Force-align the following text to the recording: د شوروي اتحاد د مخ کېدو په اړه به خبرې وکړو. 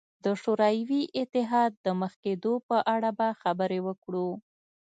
د 0.25 0.27
شوروي 0.41 1.01
اتحاد 1.21 1.71
د 1.85 1.87
مخ 2.01 2.13
کېدو 2.23 2.53
په 2.67 2.77
اړه 2.95 3.09
به 3.17 3.27
خبرې 3.41 3.79
وکړو. 3.87 4.29